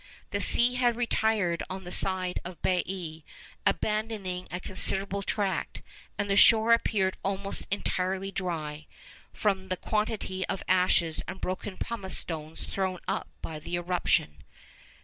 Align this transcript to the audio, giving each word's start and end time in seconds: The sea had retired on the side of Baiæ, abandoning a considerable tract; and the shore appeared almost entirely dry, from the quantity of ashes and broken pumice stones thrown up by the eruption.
The 0.31 0.41
sea 0.41 0.73
had 0.73 0.95
retired 0.95 1.61
on 1.69 1.83
the 1.83 1.91
side 1.91 2.39
of 2.43 2.59
Baiæ, 2.63 3.21
abandoning 3.67 4.47
a 4.49 4.59
considerable 4.59 5.21
tract; 5.21 5.83
and 6.17 6.27
the 6.27 6.35
shore 6.35 6.71
appeared 6.73 7.17
almost 7.23 7.67
entirely 7.69 8.31
dry, 8.31 8.87
from 9.31 9.67
the 9.67 9.77
quantity 9.77 10.43
of 10.47 10.63
ashes 10.67 11.21
and 11.27 11.39
broken 11.39 11.77
pumice 11.77 12.17
stones 12.17 12.63
thrown 12.63 12.97
up 13.07 13.27
by 13.43 13.59
the 13.59 13.75
eruption. 13.75 14.43